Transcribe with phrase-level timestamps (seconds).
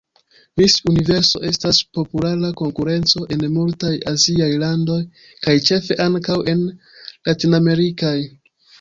[0.59, 4.99] Miss Universo estas populara konkurenco en multaj aziaj landoj
[5.47, 6.69] kaj ĉefe ankaŭ en
[7.07, 8.21] latinamerikaj.